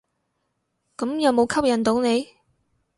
[0.97, 2.27] 咁有無吸引到你？